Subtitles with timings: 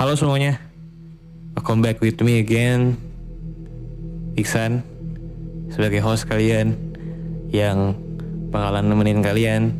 [0.00, 0.56] Halo semuanya,
[1.52, 2.96] welcome back with me again,
[4.32, 4.80] Iksan,
[5.68, 6.72] sebagai host kalian
[7.52, 7.92] yang
[8.48, 9.76] bakalan nemenin kalian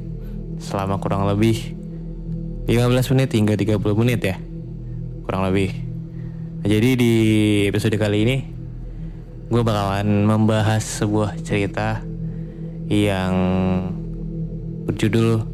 [0.61, 1.73] selama kurang lebih
[2.69, 4.37] 15 menit hingga 30 menit ya,
[5.25, 5.73] kurang lebih.
[6.61, 7.13] Nah, jadi di
[7.73, 8.37] episode kali ini,
[9.49, 12.05] gue bakalan membahas sebuah cerita
[12.93, 13.33] yang
[14.85, 15.49] berjudul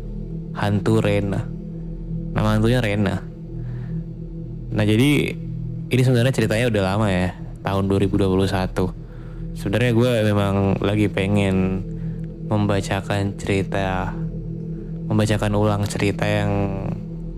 [0.58, 1.46] Hantu Rena.
[2.34, 3.35] Nama hantunya Rena.
[4.76, 5.32] Nah jadi
[5.88, 7.32] ini sebenarnya ceritanya udah lama ya
[7.64, 9.56] tahun 2021.
[9.56, 11.80] Sebenarnya gue memang lagi pengen
[12.44, 14.12] membacakan cerita,
[15.08, 16.52] membacakan ulang cerita yang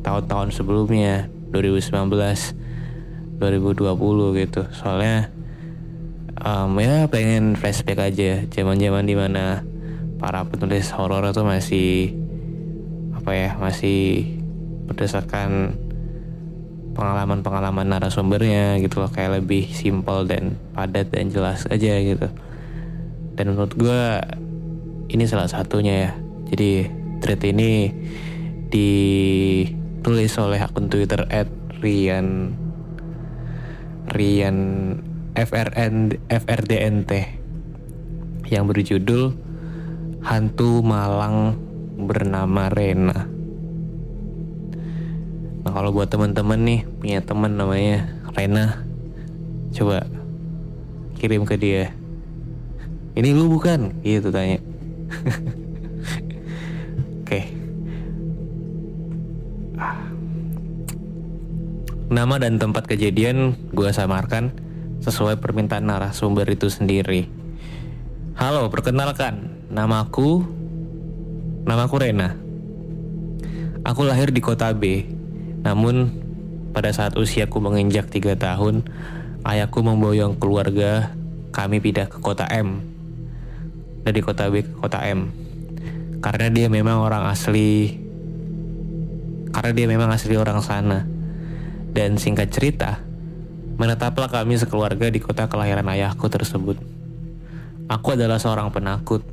[0.02, 4.66] tahun-tahun sebelumnya 2019, 2020 gitu.
[4.74, 5.30] Soalnya
[6.42, 9.62] um, ya pengen flashback aja zaman-zaman di mana
[10.18, 12.18] para penulis horor itu masih
[13.14, 14.26] apa ya masih
[14.90, 15.78] berdasarkan
[16.98, 19.10] pengalaman-pengalaman narasumbernya gitu loh.
[19.14, 22.26] Kayak lebih simpel dan padat dan jelas aja gitu.
[23.38, 24.02] Dan menurut gue
[25.14, 26.12] ini salah satunya ya.
[26.50, 26.90] Jadi
[27.22, 27.94] thread ini
[28.66, 31.46] ditulis oleh akun Twitter at
[31.78, 32.58] Rian
[34.10, 34.58] Rian
[35.38, 37.12] FRN FRDNT
[38.50, 39.36] yang berjudul
[40.26, 41.54] Hantu Malang
[41.94, 43.37] bernama Rena.
[45.78, 48.82] Kalau buat teman-teman nih punya teman namanya Rena,
[49.70, 50.02] coba
[51.22, 51.94] kirim ke dia.
[53.14, 53.94] Ini lu bukan?
[54.02, 54.58] Gitu tanya.
[57.22, 57.40] Oke.
[62.10, 64.50] Nama dan tempat kejadian gue samarkan
[64.98, 67.30] sesuai permintaan narasumber itu sendiri.
[68.34, 70.42] Halo, perkenalkan, namaku
[71.62, 72.34] namaku Rena.
[73.86, 75.14] Aku lahir di kota B,
[75.62, 76.12] namun
[76.70, 78.86] pada saat usiaku menginjak 3 tahun,
[79.42, 81.10] ayahku memboyong keluarga
[81.50, 82.84] kami pindah ke kota M.
[84.06, 85.32] Dari kota B ke kota M.
[86.22, 87.98] Karena dia memang orang asli
[89.48, 91.02] karena dia memang asli orang sana.
[91.90, 93.00] Dan singkat cerita,
[93.80, 96.78] menetaplah kami sekeluarga di kota kelahiran ayahku tersebut.
[97.90, 99.24] Aku adalah seorang penakut.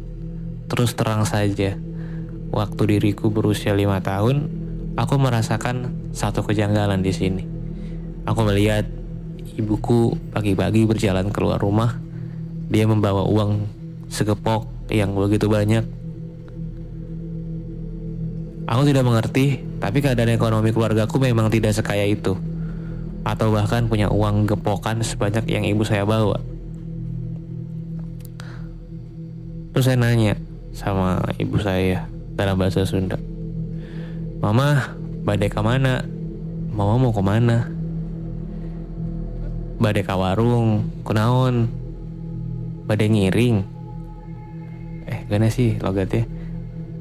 [0.65, 1.77] Terus terang saja,
[2.49, 4.64] waktu diriku berusia lima tahun,
[4.95, 7.43] aku merasakan satu kejanggalan di sini.
[8.25, 8.87] Aku melihat
[9.55, 11.99] ibuku pagi-pagi berjalan keluar rumah.
[12.71, 13.69] Dia membawa uang
[14.09, 15.85] segepok yang begitu banyak.
[18.65, 22.33] Aku tidak mengerti, tapi keadaan ekonomi keluargaku memang tidak sekaya itu.
[23.21, 26.41] Atau bahkan punya uang gepokan sebanyak yang ibu saya bawa.
[29.69, 30.33] Terus saya nanya
[30.73, 33.34] sama ibu saya dalam bahasa Sunda.
[34.45, 34.93] Mama,
[35.25, 36.05] badai ke mana?
[36.69, 37.65] Mama mau ke mana?
[39.81, 41.65] Badai ke warung, kunaon?
[42.85, 43.65] Badai ngiring?
[45.09, 46.29] Eh, gana sih logatnya?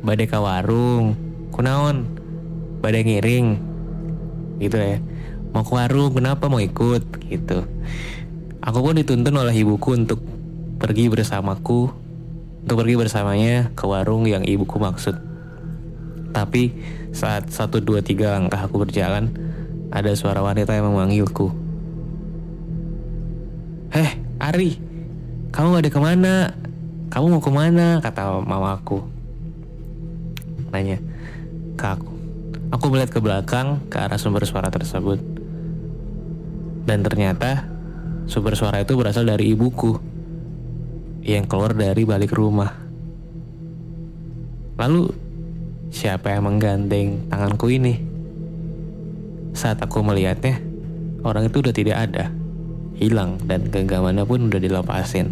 [0.01, 1.21] Badai ke warung,
[1.53, 2.09] kunaon?
[2.81, 3.61] Badai ngiring?
[4.65, 5.05] Gitu ya.
[5.53, 7.29] Mau ke warung, kenapa mau ikut?
[7.29, 7.61] Gitu.
[8.65, 10.25] Aku pun dituntun oleh ibuku untuk
[10.81, 11.93] pergi bersamaku
[12.65, 15.21] untuk pergi bersamanya ke warung yang ibuku maksud.
[16.33, 16.73] Tapi
[17.15, 19.31] saat satu dua tiga langkah aku berjalan,
[19.95, 21.55] ada suara wanita yang memanggilku.
[23.95, 24.75] Heh, Ari,
[25.55, 26.51] kamu ada ke mana?
[27.15, 28.03] Kamu mau ke mana?
[28.03, 29.07] Kata mamaku.
[30.75, 30.99] Nanya
[31.79, 32.11] ke aku.
[32.75, 35.23] Aku melihat ke belakang ke arah sumber suara tersebut.
[36.83, 37.71] Dan ternyata
[38.27, 39.95] sumber suara itu berasal dari ibuku
[41.23, 42.75] yang keluar dari balik rumah.
[44.75, 45.24] Lalu
[45.95, 48.03] siapa yang menggandeng tanganku ini?
[49.55, 50.59] Saat aku melihatnya,
[51.23, 52.35] orang itu udah tidak ada,
[52.99, 55.31] hilang dan genggamannya pun udah dilepasin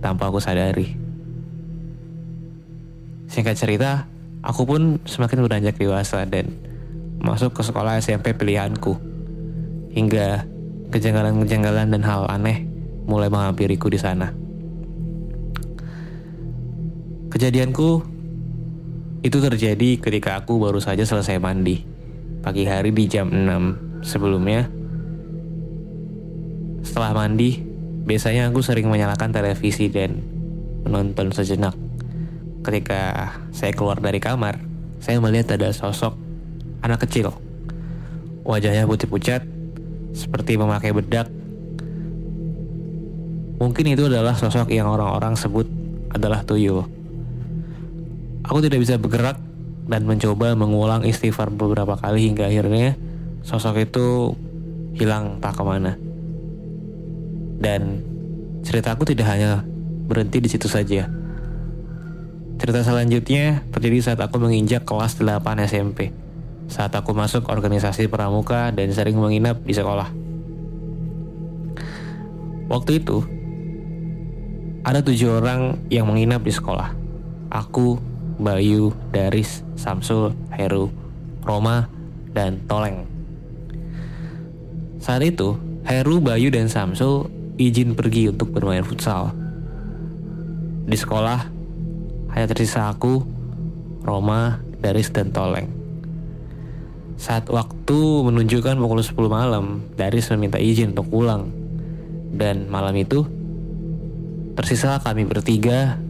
[0.00, 0.96] tanpa aku sadari.
[3.28, 4.08] Singkat cerita,
[4.40, 6.56] aku pun semakin beranjak dewasa dan
[7.20, 8.96] masuk ke sekolah SMP pilihanku.
[9.92, 10.48] Hingga
[10.88, 12.64] kejanggalan-kejanggalan dan hal aneh
[13.04, 14.32] mulai menghampiriku di sana.
[17.28, 18.11] Kejadianku
[19.22, 21.86] itu terjadi ketika aku baru saja selesai mandi.
[22.42, 24.66] Pagi hari di jam 6 sebelumnya.
[26.82, 27.62] Setelah mandi,
[28.02, 30.18] biasanya aku sering menyalakan televisi dan
[30.82, 31.78] menonton sejenak.
[32.66, 34.58] Ketika saya keluar dari kamar,
[34.98, 36.18] saya melihat ada sosok
[36.82, 37.30] anak kecil.
[38.42, 39.46] Wajahnya putih pucat,
[40.10, 41.30] seperti memakai bedak.
[43.62, 45.70] Mungkin itu adalah sosok yang orang-orang sebut
[46.10, 47.01] adalah tuyul.
[48.52, 49.40] Aku tidak bisa bergerak
[49.88, 53.00] dan mencoba mengulang istighfar beberapa kali hingga akhirnya
[53.40, 54.36] sosok itu
[54.92, 55.96] hilang tak ke mana.
[57.56, 58.04] Dan
[58.60, 59.64] ceritaku tidak hanya
[60.04, 61.08] berhenti di situ saja.
[62.60, 66.12] Cerita selanjutnya terjadi saat aku menginjak kelas 8 SMP.
[66.68, 70.12] Saat aku masuk organisasi pramuka dan sering menginap di sekolah.
[72.68, 73.24] Waktu itu,
[74.84, 76.92] ada tujuh orang yang menginap di sekolah.
[77.48, 80.88] Aku, Bayu, Daris, Samsul, Heru,
[81.44, 81.90] Roma,
[82.32, 83.04] dan Toleng.
[85.02, 87.26] Saat itu, Heru, Bayu, dan Samsul
[87.58, 89.34] izin pergi untuk bermain futsal.
[90.86, 91.40] Di sekolah,
[92.32, 93.20] hanya tersisa aku,
[94.06, 95.68] Roma, Daris, dan Toleng.
[97.20, 101.50] Saat waktu menunjukkan pukul 10 malam, Daris meminta izin untuk pulang.
[102.32, 103.22] Dan malam itu,
[104.58, 106.00] tersisa kami bertiga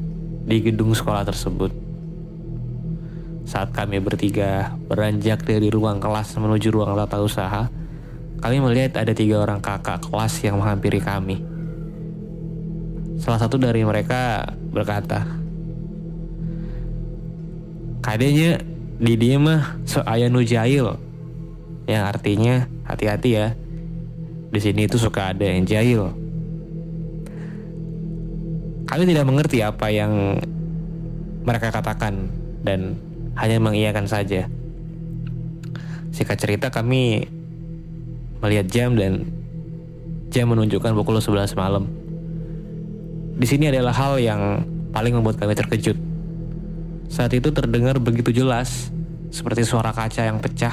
[0.46, 1.81] di gedung sekolah tersebut.
[3.43, 7.67] Saat kami bertiga beranjak dari ruang kelas menuju ruang tata usaha,
[8.39, 11.43] kami melihat ada tiga orang kakak kelas yang menghampiri kami.
[13.23, 15.27] Salah satu dari mereka berkata,
[18.03, 18.59] Kadenya
[18.99, 20.99] di dia mah so ayanu jahil,
[21.87, 23.55] yang artinya hati-hati ya.
[24.53, 26.11] Di sini itu suka ada yang jahil.
[28.91, 30.37] Kami tidak mengerti apa yang
[31.47, 32.29] mereka katakan
[32.67, 32.99] dan
[33.37, 34.49] hanya mengiyakan saja.
[36.12, 37.25] Singkat cerita kami
[38.44, 39.25] melihat jam dan
[40.29, 41.88] jam menunjukkan pukul 11 malam.
[43.37, 45.96] Di sini adalah hal yang paling membuat kami terkejut.
[47.08, 48.93] Saat itu terdengar begitu jelas
[49.32, 50.73] seperti suara kaca yang pecah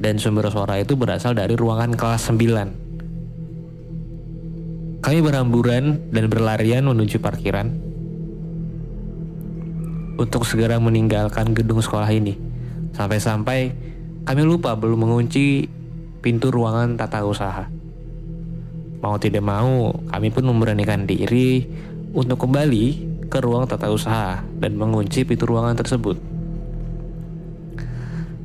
[0.00, 5.00] dan sumber suara itu berasal dari ruangan kelas 9.
[5.00, 7.89] Kami berhamburan dan berlarian menuju parkiran
[10.20, 12.36] untuk segera meninggalkan gedung sekolah ini.
[12.92, 13.72] Sampai-sampai
[14.28, 15.64] kami lupa belum mengunci
[16.20, 17.64] pintu ruangan tata usaha.
[19.00, 21.64] Mau tidak mau, kami pun memberanikan diri
[22.12, 26.20] untuk kembali ke ruang tata usaha dan mengunci pintu ruangan tersebut.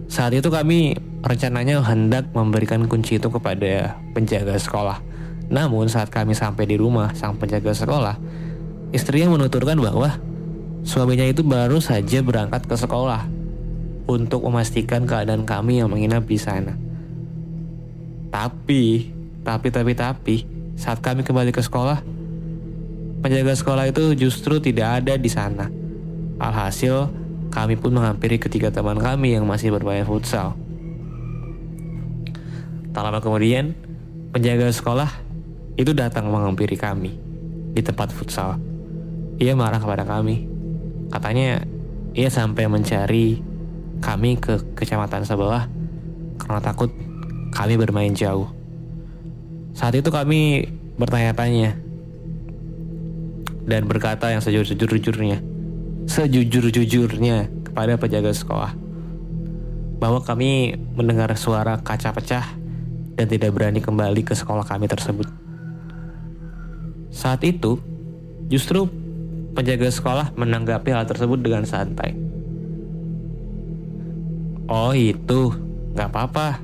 [0.08, 0.96] Saat itu kami
[1.28, 5.04] rencananya hendak memberikan kunci itu kepada penjaga sekolah.
[5.52, 8.16] Namun saat kami sampai di rumah sang penjaga sekolah,
[8.96, 10.16] istrinya menuturkan bahwa
[10.86, 13.26] suaminya itu baru saja berangkat ke sekolah
[14.06, 16.78] untuk memastikan keadaan kami yang menginap di sana.
[18.30, 19.10] Tapi,
[19.42, 20.36] tapi, tapi, tapi,
[20.78, 22.06] saat kami kembali ke sekolah,
[23.26, 25.66] penjaga sekolah itu justru tidak ada di sana.
[26.38, 27.10] Alhasil,
[27.50, 30.54] kami pun menghampiri ketiga teman kami yang masih bermain futsal.
[32.94, 33.74] Tak lama kemudian,
[34.36, 35.10] penjaga sekolah
[35.76, 37.16] itu datang menghampiri kami
[37.74, 38.60] di tempat futsal.
[39.40, 40.55] Ia marah kepada kami.
[41.10, 41.64] Katanya
[42.16, 43.40] ia sampai mencari
[44.00, 45.68] kami ke kecamatan sebelah
[46.40, 46.92] karena takut
[47.56, 48.52] kami bermain jauh.
[49.76, 51.76] Saat itu kami bertanya-tanya
[53.66, 55.44] dan berkata yang sejujur-jujurnya,
[56.08, 58.72] sejujur-jujurnya kepada penjaga sekolah
[60.00, 62.46] bahwa kami mendengar suara kaca pecah
[63.16, 65.28] dan tidak berani kembali ke sekolah kami tersebut.
[67.16, 67.80] Saat itu,
[68.52, 68.92] justru
[69.56, 72.12] penjaga sekolah menanggapi hal tersebut dengan santai.
[74.68, 75.56] Oh itu,
[75.96, 76.60] nggak apa-apa.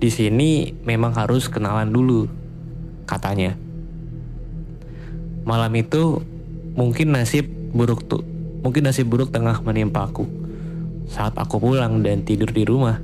[0.00, 2.30] Di sini memang harus kenalan dulu,
[3.04, 3.58] katanya.
[5.42, 6.22] Malam itu
[6.78, 8.22] mungkin nasib buruk tuh,
[8.62, 10.24] mungkin nasib buruk tengah menimpa aku.
[11.10, 13.02] Saat aku pulang dan tidur di rumah,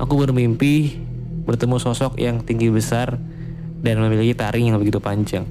[0.00, 0.96] aku bermimpi
[1.44, 3.20] bertemu sosok yang tinggi besar
[3.84, 5.44] dan memiliki taring yang begitu panjang.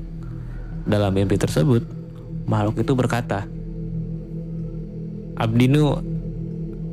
[0.84, 2.03] Dalam mimpi tersebut,
[2.46, 3.48] makhluk itu berkata,
[5.34, 5.98] Abdi nu,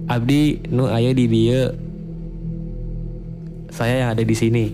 [0.09, 1.71] Abdi nu ayah di dia,
[3.71, 4.67] saya yang ada di sini.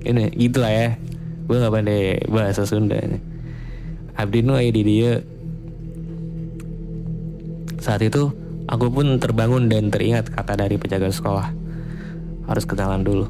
[0.00, 0.88] Ini gitu lah ya.
[1.44, 2.96] Gue gak pandai bahasa Sunda.
[4.16, 5.12] Abdi nu ayah di dia.
[7.80, 8.30] Saat itu,
[8.68, 11.52] aku pun terbangun dan teringat kata dari penjaga sekolah.
[12.48, 13.26] Harus kenalan dulu.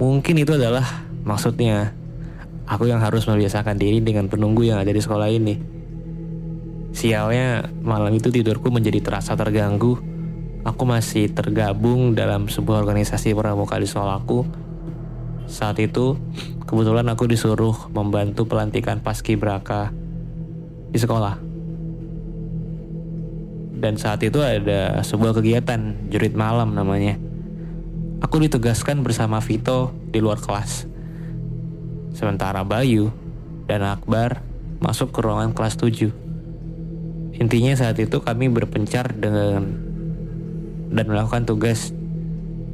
[0.00, 0.84] Mungkin itu adalah
[1.22, 1.94] maksudnya.
[2.64, 5.54] Aku yang harus membiasakan diri dengan penunggu yang ada di sekolah ini.
[6.94, 10.00] Sialnya malam itu tidurku menjadi terasa terganggu.
[10.64, 14.48] Aku masih tergabung dalam sebuah organisasi pramuka di sekolahku.
[15.44, 16.16] Saat itu,
[16.64, 19.92] kebetulan aku disuruh membantu pelantikan paskibraka
[20.88, 21.36] di sekolah.
[23.76, 27.20] Dan saat itu ada sebuah kegiatan jurit malam namanya.
[28.24, 30.93] Aku ditugaskan bersama Vito di luar kelas.
[32.14, 33.10] Sementara Bayu
[33.66, 34.40] dan Akbar
[34.78, 36.14] masuk ke ruangan kelas 7.
[37.34, 39.66] Intinya saat itu kami berpencar dengan
[40.94, 41.90] dan melakukan tugas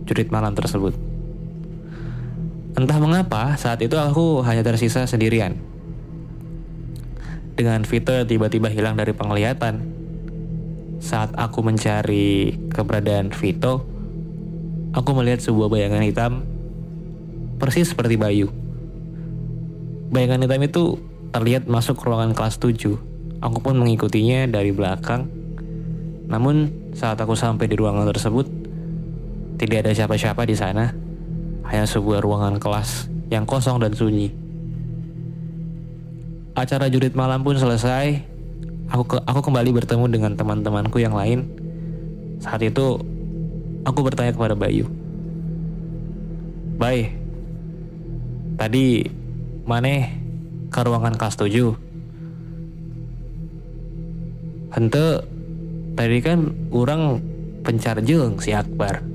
[0.04, 0.92] jurit malam tersebut.
[2.76, 5.56] Entah mengapa saat itu aku hanya tersisa sendirian.
[7.56, 9.98] Dengan Vito tiba-tiba hilang dari penglihatan.
[11.00, 13.88] Saat aku mencari keberadaan Vito,
[14.92, 16.32] aku melihat sebuah bayangan hitam
[17.56, 18.52] persis seperti Bayu.
[20.10, 20.84] Bayangan hitam itu
[21.30, 22.98] terlihat masuk ruangan kelas 7.
[23.46, 25.30] Aku pun mengikutinya dari belakang.
[26.26, 26.66] Namun
[26.98, 28.50] saat aku sampai di ruangan tersebut,
[29.54, 30.90] tidak ada siapa-siapa di sana.
[31.62, 34.34] Hanya sebuah ruangan kelas yang kosong dan sunyi.
[36.58, 38.18] Acara jurit malam pun selesai.
[38.90, 41.46] Aku ke, aku kembali bertemu dengan teman-temanku yang lain.
[42.42, 42.98] Saat itu
[43.86, 44.90] aku bertanya kepada Bayu.
[46.74, 47.14] Bay,
[48.58, 49.19] tadi
[49.70, 50.10] mana
[50.66, 51.78] ke ruangan kelas 7?
[54.74, 55.22] Hente,
[55.94, 57.22] tadi kan orang
[57.62, 59.06] pencar jeng si Akbar.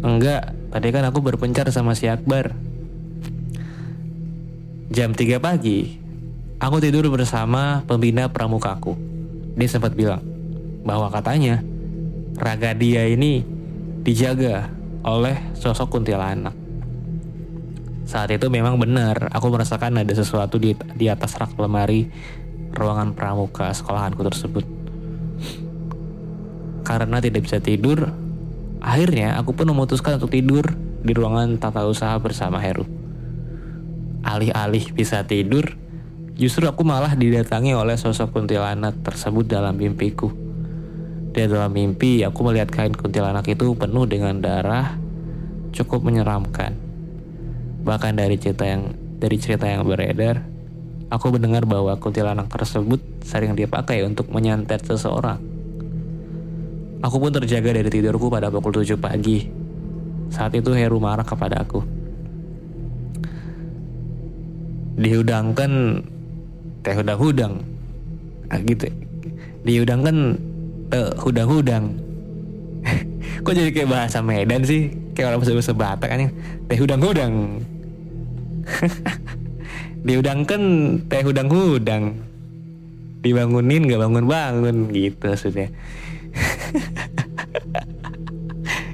[0.00, 2.56] Enggak, tadi kan aku berpencar sama si Akbar.
[4.88, 6.00] Jam 3 pagi,
[6.56, 8.96] aku tidur bersama pembina pramukaku.
[9.60, 10.24] Dia sempat bilang
[10.80, 11.60] bahwa katanya
[12.40, 13.44] raga dia ini
[14.00, 14.72] dijaga
[15.04, 16.59] oleh sosok kuntilanak.
[18.10, 22.10] Saat itu memang benar, aku merasakan ada sesuatu di, di atas rak lemari
[22.74, 24.66] ruangan pramuka sekolahanku tersebut.
[26.82, 28.10] Karena tidak bisa tidur,
[28.82, 30.74] akhirnya aku pun memutuskan untuk tidur
[31.06, 32.82] di ruangan tata usaha bersama Heru.
[34.26, 35.78] Alih-alih bisa tidur,
[36.34, 40.34] justru aku malah didatangi oleh sosok kuntilanak tersebut dalam mimpiku.
[41.30, 44.98] Di dalam mimpi, aku melihat kain kuntilanak itu penuh dengan darah,
[45.70, 46.89] cukup menyeramkan.
[47.80, 50.44] Bahkan dari cerita yang dari cerita yang beredar,
[51.12, 55.40] aku mendengar bahwa kuntilanak tersebut sering dipakai untuk menyantet seseorang.
[57.00, 59.48] Aku pun terjaga dari tidurku pada pukul 7 pagi.
[60.28, 61.80] Saat itu Heru marah kepada aku.
[65.00, 66.04] Dihudangkan
[66.84, 67.64] teh hudang-hudang.
[68.52, 68.92] Ah, gitu.
[69.64, 70.36] Dihudangkan
[70.92, 71.96] teh hudang-hudang.
[73.48, 74.99] Kok jadi kayak bahasa Medan sih?
[75.12, 76.30] Kayak orang bahasa Batak kan
[76.70, 77.34] Teh hudang-hudang.
[80.06, 80.62] Dihudangkan
[81.06, 82.16] teh hudang-hudang.
[83.20, 85.68] Dibangunin gak bangun-bangun gitu maksudnya.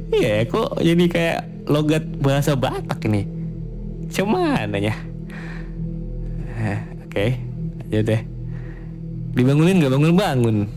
[0.06, 3.26] Iya, kok jadi kayak logat bahasa Batak ini.
[4.08, 4.94] Cuman ya.
[7.04, 7.30] Oke, okay,
[7.84, 8.22] aja deh.
[9.36, 10.70] Dibangunin gak bangun-bangun.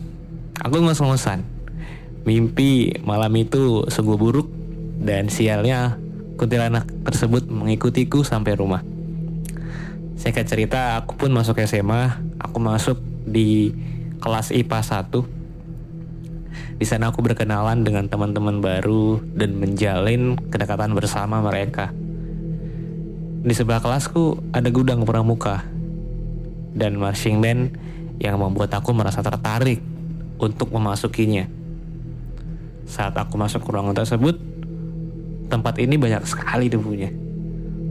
[0.60, 1.46] Aku ngos-ngosan.
[2.28, 4.59] Mimpi malam itu sungguh buruk
[5.00, 5.96] dan sialnya
[6.36, 8.84] kuntilanak tersebut mengikutiku sampai rumah.
[10.20, 12.20] Singkat cerita, aku pun masuk SMA.
[12.36, 13.72] Aku masuk di
[14.20, 15.40] kelas IPA 1
[16.80, 21.92] di sana aku berkenalan dengan teman-teman baru dan menjalin kedekatan bersama mereka.
[23.44, 25.60] Di sebelah kelasku ada gudang pramuka
[26.72, 27.76] dan marching band
[28.16, 29.84] yang membuat aku merasa tertarik
[30.40, 31.44] untuk memasukinya.
[32.88, 34.40] Saat aku masuk ke ruangan tersebut,
[35.50, 37.10] tempat ini banyak sekali debunya.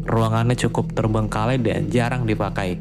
[0.08, 2.80] Ruangannya cukup terbengkalai dan jarang dipakai.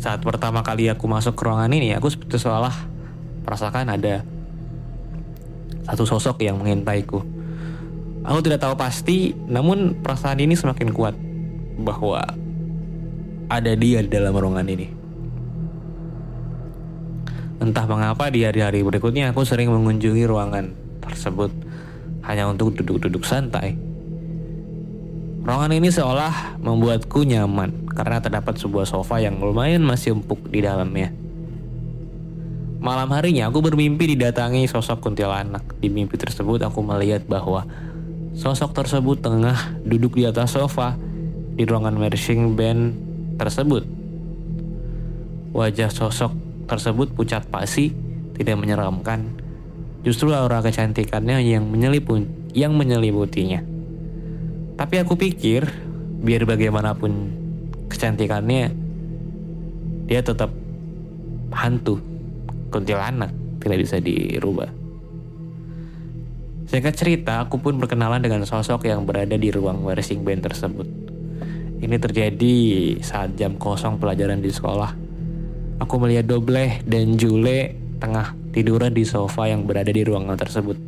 [0.00, 2.72] Saat pertama kali aku masuk ke ruangan ini, aku seperti seolah
[3.44, 4.24] merasakan ada
[5.84, 7.20] satu sosok yang mengintaiku.
[8.24, 11.14] Aku tidak tahu pasti, namun perasaan ini semakin kuat
[11.84, 12.24] bahwa
[13.52, 14.88] ada dia di dalam ruangan ini.
[17.60, 20.72] Entah mengapa di hari-hari berikutnya aku sering mengunjungi ruangan
[21.04, 21.52] tersebut
[22.24, 23.76] hanya untuk duduk-duduk santai.
[25.40, 31.10] Ruangan ini seolah membuatku nyaman karena terdapat sebuah sofa yang lumayan masih empuk di dalamnya.
[32.80, 35.64] Malam harinya aku bermimpi didatangi sosok kuntilanak.
[35.80, 37.68] Di mimpi tersebut aku melihat bahwa
[38.32, 40.96] sosok tersebut tengah duduk di atas sofa
[41.56, 42.96] di ruangan marching band
[43.36, 43.84] tersebut.
[45.52, 46.32] Wajah sosok
[46.64, 47.92] tersebut pucat pasi,
[48.36, 49.28] tidak menyeramkan.
[50.00, 52.24] Justru aura kecantikannya yang menyeliput
[52.56, 53.60] yang menyelimutinya.
[54.80, 55.68] Tapi aku pikir
[56.24, 57.12] biar bagaimanapun
[57.92, 58.72] kecantikannya
[60.08, 60.50] dia tetap
[61.52, 62.00] hantu
[62.72, 63.30] kuntilanak
[63.60, 64.72] tidak bisa dirubah.
[66.70, 70.86] Singkat cerita, aku pun berkenalan dengan sosok yang berada di ruang marching band tersebut.
[71.82, 72.56] Ini terjadi
[73.02, 74.94] saat jam kosong pelajaran di sekolah.
[75.82, 80.78] Aku melihat Dobleh dan Jule tengah tiduran di sofa yang berada di ruangan tersebut.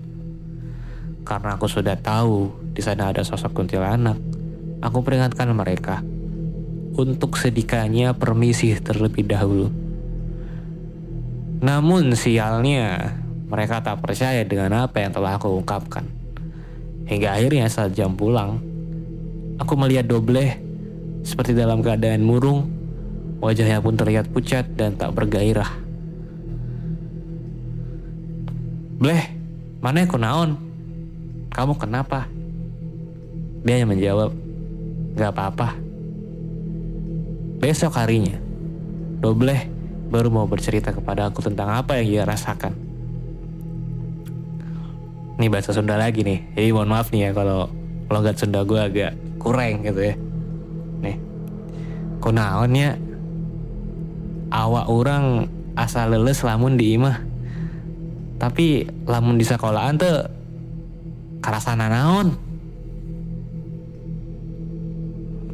[1.23, 4.19] Karena aku sudah tahu di sana ada sosok kuntilanak,
[4.83, 6.02] aku peringatkan mereka
[6.99, 9.71] untuk sedikanya permisi terlebih dahulu.
[11.62, 13.14] Namun sialnya,
[13.47, 16.02] mereka tak percaya dengan apa yang telah aku ungkapkan.
[17.07, 18.59] Hingga akhirnya saat jam pulang,
[19.62, 20.59] aku melihat Dobleh
[21.23, 22.66] seperti dalam keadaan murung,
[23.38, 25.71] wajahnya pun terlihat pucat dan tak bergairah.
[29.02, 29.35] Bleh,
[29.82, 30.54] mana aku naon?
[31.50, 32.30] Kamu kenapa?
[33.66, 34.30] Dia hanya menjawab,
[35.18, 35.75] gak apa-apa.
[37.59, 38.38] Besok harinya,
[39.18, 39.66] Dobleh
[40.06, 42.78] baru mau bercerita kepada aku tentang apa yang ia rasakan.
[45.42, 47.66] Ini bahasa Sunda lagi nih, jadi mohon maaf nih ya kalau
[48.07, 50.14] logat Sunda gue agak kurang gitu ya.
[51.03, 51.18] Nih,
[52.22, 53.03] kunaonnya
[54.55, 57.32] awak orang asal leles lamun di imah.
[58.42, 60.18] Tapi lamun di sekolahan tuh
[61.38, 62.35] karasana naon.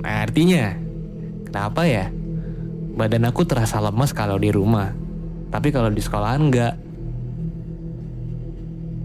[0.00, 0.72] Nah, artinya
[1.44, 2.08] kenapa ya?
[2.96, 4.96] Badan aku terasa lemas kalau di rumah,
[5.52, 6.74] tapi kalau di sekolahan enggak.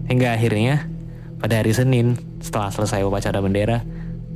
[0.08, 0.88] Hingga akhirnya
[1.44, 3.84] pada hari Senin setelah selesai upacara bendera,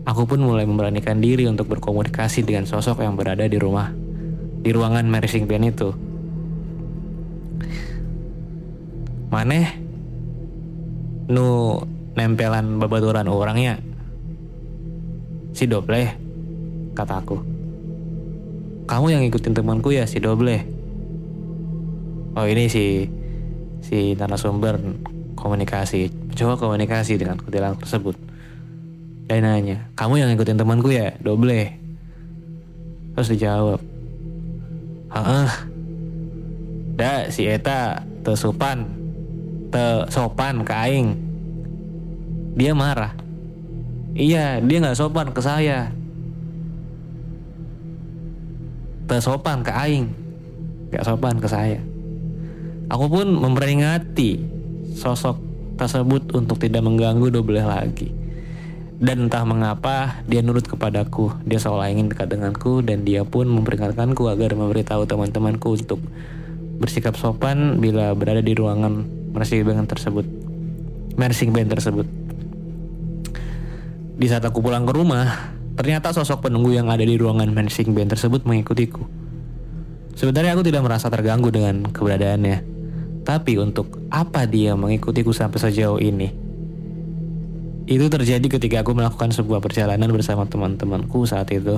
[0.04, 3.96] aku pun mulai memberanikan diri untuk berkomunikasi dengan sosok yang berada di rumah,
[4.60, 6.07] di ruangan marching band itu.
[9.28, 9.68] Maneh?
[11.28, 11.80] Nu
[12.18, 13.78] nempelan babaturan orangnya
[15.54, 16.14] si doble
[16.98, 17.58] kataku
[18.88, 20.64] kamu yang ngikutin temanku ya si doble?
[22.40, 23.12] Oh ini si
[23.84, 24.80] si narasumber
[25.36, 26.08] komunikasi
[26.40, 28.16] coba komunikasi dengan kuntilanak tersebut.
[29.28, 31.76] Dan nanya kamu yang ngikutin temanku ya doble?
[33.14, 33.84] Terus dijawab
[35.12, 35.50] Heeh.
[36.96, 38.97] Da si Eta tesupan
[39.78, 41.14] te sopan ke aing.
[42.58, 43.14] Dia marah.
[44.18, 45.94] Iya, dia nggak sopan ke saya.
[49.06, 50.10] Te sopan ke aing.
[50.90, 51.78] Gak sopan ke saya.
[52.90, 54.42] Aku pun memperingati
[54.98, 55.38] sosok
[55.78, 58.10] tersebut untuk tidak mengganggu double lagi.
[58.98, 61.30] Dan entah mengapa dia nurut kepadaku.
[61.46, 66.02] Dia seolah ingin dekat denganku dan dia pun memperingatkanku agar memberitahu teman-temanku untuk
[66.82, 70.26] bersikap sopan bila berada di ruangan marching band tersebut.
[71.14, 72.08] Marching band tersebut.
[74.18, 78.18] Di saat aku pulang ke rumah, ternyata sosok penunggu yang ada di ruangan marching band
[78.18, 79.06] tersebut mengikutiku.
[80.18, 82.58] Sebenarnya aku tidak merasa terganggu dengan keberadaannya.
[83.22, 86.34] Tapi untuk apa dia mengikutiku sampai sejauh ini?
[87.86, 91.78] Itu terjadi ketika aku melakukan sebuah perjalanan bersama teman-temanku saat itu.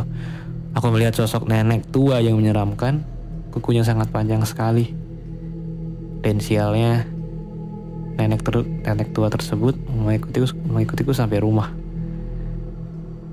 [0.72, 3.04] Aku melihat sosok nenek tua yang menyeramkan,
[3.52, 4.96] kukunya sangat panjang sekali.
[6.24, 7.04] Dan sialnya,
[8.20, 11.72] nenek, ter nenek tua tersebut mengikutiku, mengikutiku sampai rumah.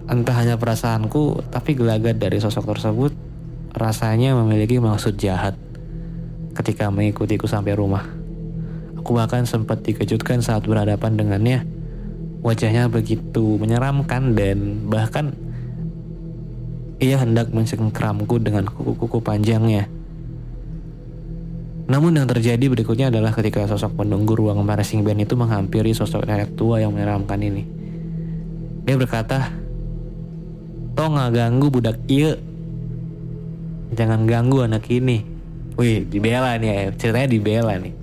[0.07, 3.13] Entah hanya perasaanku, tapi gelagat dari sosok tersebut
[3.75, 5.59] rasanya memiliki maksud jahat
[6.55, 8.07] ketika mengikutiku sampai rumah.
[8.97, 11.59] Aku bahkan sempat dikejutkan saat berhadapan dengannya.
[12.41, 15.35] Wajahnya begitu menyeramkan dan bahkan
[17.03, 19.96] ia hendak mencengkramku dengan kuku-kuku panjangnya.
[21.87, 26.59] Namun yang terjadi berikutnya adalah ketika sosok penunggu ruang marching band itu menghampiri sosok nenek
[26.59, 27.63] tua yang menyeramkan ini.
[28.83, 29.55] Dia berkata,
[30.99, 32.35] Toh nggak ganggu budak iya.
[33.95, 35.23] Jangan ganggu anak ini.
[35.79, 36.83] Wih, dibela nih ya.
[36.97, 37.95] Ceritanya dibela nih.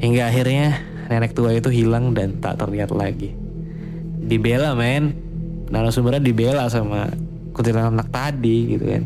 [0.00, 3.30] Hingga akhirnya nenek tua itu hilang dan tak terlihat lagi.
[4.26, 5.14] Dibela men,
[5.70, 7.12] narasumbernya dibela sama
[7.54, 9.04] kuntilanak tadi gitu kan.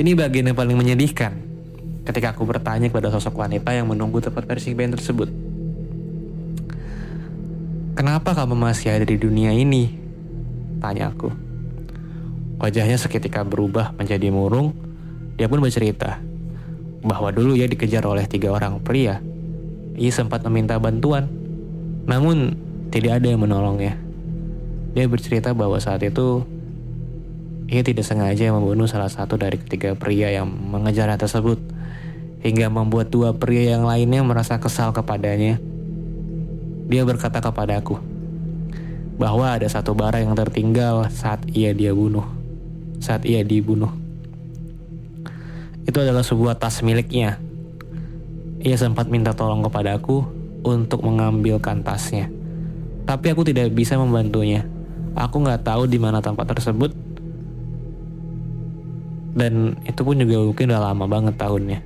[0.00, 1.36] Ini bagian yang paling menyedihkan
[2.08, 5.28] ketika aku bertanya kepada sosok wanita yang menunggu tempat persing band tersebut.
[7.92, 9.92] Kenapa kamu masih ada di dunia ini?
[10.80, 11.28] Tanya aku.
[12.64, 14.72] Wajahnya seketika berubah menjadi murung.
[15.36, 16.16] Dia pun bercerita
[17.04, 19.20] bahwa dulu ia dikejar oleh tiga orang pria.
[20.00, 21.28] Ia sempat meminta bantuan,
[22.08, 22.56] namun
[22.88, 24.00] tidak ada yang menolongnya.
[24.96, 26.40] Dia bercerita bahwa saat itu
[27.70, 31.62] ia tidak sengaja membunuh salah satu dari ketiga pria yang mengejarnya tersebut,
[32.42, 35.62] hingga membuat dua pria yang lainnya merasa kesal kepadanya.
[36.90, 38.02] Dia berkata kepadaku
[39.14, 42.26] bahwa ada satu bara yang tertinggal saat ia dia bunuh,
[42.98, 43.94] saat ia dibunuh.
[45.86, 47.38] Itu adalah sebuah tas miliknya.
[48.66, 50.26] Ia sempat minta tolong kepadaku
[50.66, 52.26] untuk mengambilkan tasnya,
[53.06, 54.66] tapi aku tidak bisa membantunya.
[55.14, 56.90] Aku nggak tahu di mana tempat tersebut
[59.40, 61.80] dan itu pun juga mungkin udah lama banget tahunnya.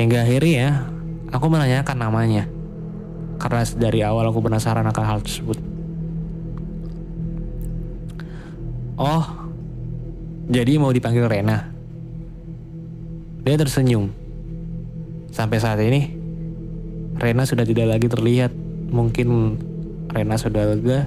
[0.00, 0.88] Hingga akhirnya
[1.28, 2.48] aku menanyakan namanya.
[3.36, 5.60] Karena dari awal aku penasaran akan hal tersebut.
[8.96, 9.24] Oh,
[10.48, 11.68] jadi mau dipanggil Rena.
[13.44, 14.08] Dia tersenyum.
[15.28, 16.08] Sampai saat ini,
[17.20, 18.54] Rena sudah tidak lagi terlihat.
[18.88, 19.28] Mungkin
[20.08, 21.04] Rena sudah lega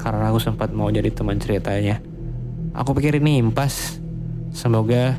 [0.00, 2.00] karena aku sempat mau jadi teman ceritanya.
[2.72, 3.98] Aku pikir ini impas
[4.52, 5.18] Semoga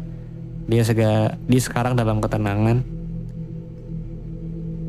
[0.69, 2.85] dia sega dia sekarang dalam ketenangan.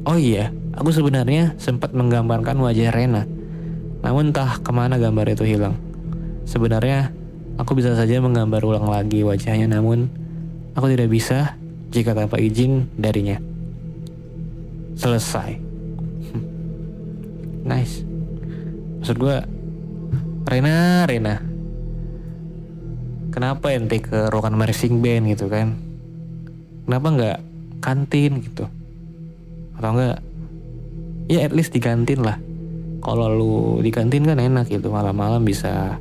[0.05, 3.24] Oh iya, aku sebenarnya sempat menggambarkan wajah Rena.
[4.00, 5.76] Namun entah ke mana gambar itu hilang.
[6.48, 7.12] Sebenarnya
[7.61, 10.09] aku bisa saja menggambar ulang lagi wajahnya namun
[10.72, 11.61] aku tidak bisa
[11.92, 13.37] jika tanpa izin darinya.
[14.96, 15.57] Selesai.
[17.68, 18.05] nice.
[19.00, 19.37] Maksud gue,
[20.44, 21.40] Rena, Rena,
[23.30, 25.78] kenapa ente ke ruangan marching band gitu kan?
[26.84, 27.38] Kenapa nggak
[27.80, 28.66] kantin gitu?
[29.78, 30.18] Atau enggak
[31.30, 32.36] ya at least di kantin lah.
[33.00, 34.92] Kalau lu di kantin kan enak gitu.
[34.92, 35.96] Malam-malam bisa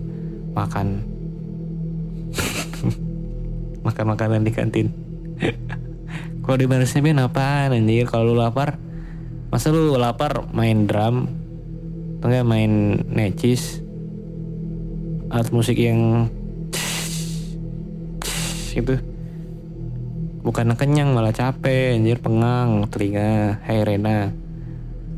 [0.51, 1.05] makan.
[3.85, 4.91] Makan makanan di kantin.
[6.43, 8.09] Kalau di marching band apaan anjir?
[8.09, 8.75] Kalau lu lapar
[9.53, 11.29] masa lu lapar main drum?
[12.19, 13.79] Atau enggak main necis?
[15.29, 16.27] Alat musik yang
[18.79, 18.95] gitu.
[20.39, 24.31] Bukan kenyang malah capek anjir pengang telinga Hai Rena.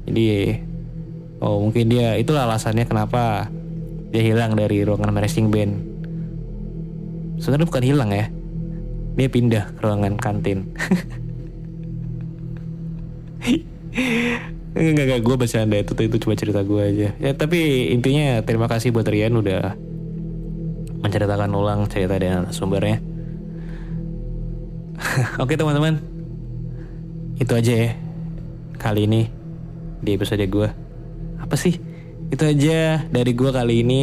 [0.09, 0.57] Jadi
[1.41, 3.53] oh mungkin dia itulah alasannya kenapa
[4.09, 5.73] dia hilang dari ruangan marching band.
[7.37, 8.25] Sebenarnya bukan hilang ya.
[9.15, 10.59] Dia pindah ke ruangan kantin.
[14.71, 15.75] Enggak, enggak, gue bercanda.
[15.83, 17.09] Itu, itu cuma cerita gue aja.
[17.19, 19.75] Ya tapi intinya terima kasih buat Rian udah
[21.03, 23.03] menceritakan ulang cerita dan sumbernya
[25.43, 25.99] Oke teman-teman,
[27.37, 27.91] itu aja ya
[28.81, 29.29] kali ini
[30.01, 30.69] di episode gue.
[31.37, 31.77] Apa sih?
[32.31, 34.01] Itu aja dari gue kali ini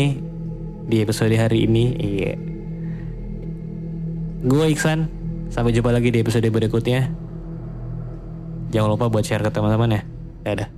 [0.87, 1.85] di episode hari ini.
[1.97, 2.35] Iya.
[4.47, 5.19] Gue Iksan.
[5.49, 7.09] Sampai jumpa lagi di episode berikutnya.
[8.69, 10.03] Jangan lupa buat share ke teman-teman ya.
[10.45, 10.78] Dadah.